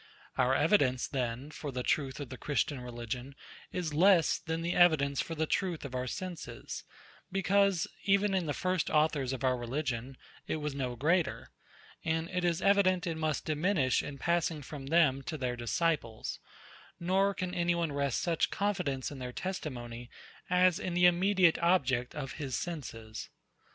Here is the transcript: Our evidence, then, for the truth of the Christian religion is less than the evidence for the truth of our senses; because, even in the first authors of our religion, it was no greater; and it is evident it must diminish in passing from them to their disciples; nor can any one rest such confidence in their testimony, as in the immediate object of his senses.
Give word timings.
Our 0.35 0.55
evidence, 0.55 1.07
then, 1.07 1.51
for 1.51 1.71
the 1.71 1.83
truth 1.83 2.19
of 2.19 2.29
the 2.29 2.37
Christian 2.39 2.81
religion 2.81 3.35
is 3.71 3.93
less 3.93 4.39
than 4.39 4.63
the 4.63 4.73
evidence 4.73 5.21
for 5.21 5.35
the 5.35 5.45
truth 5.45 5.85
of 5.85 5.93
our 5.93 6.07
senses; 6.07 6.83
because, 7.31 7.85
even 8.03 8.33
in 8.33 8.47
the 8.47 8.53
first 8.55 8.89
authors 8.89 9.31
of 9.31 9.43
our 9.43 9.55
religion, 9.55 10.17
it 10.47 10.55
was 10.55 10.73
no 10.73 10.95
greater; 10.95 11.51
and 12.03 12.31
it 12.31 12.43
is 12.43 12.63
evident 12.63 13.05
it 13.05 13.15
must 13.15 13.45
diminish 13.45 14.01
in 14.01 14.17
passing 14.17 14.63
from 14.63 14.87
them 14.87 15.21
to 15.21 15.37
their 15.37 15.55
disciples; 15.55 16.39
nor 16.99 17.35
can 17.35 17.53
any 17.53 17.75
one 17.75 17.91
rest 17.91 18.19
such 18.23 18.49
confidence 18.49 19.11
in 19.11 19.19
their 19.19 19.31
testimony, 19.31 20.09
as 20.49 20.79
in 20.79 20.95
the 20.95 21.05
immediate 21.05 21.59
object 21.59 22.15
of 22.15 22.31
his 22.41 22.57
senses. 22.57 23.29